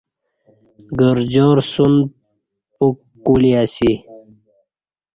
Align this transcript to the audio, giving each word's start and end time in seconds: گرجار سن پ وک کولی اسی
گرجار 0.99 1.57
سن 1.71 1.93
پ 2.77 2.79
وک 2.83 2.97
کولی 3.25 3.51
اسی 3.61 3.91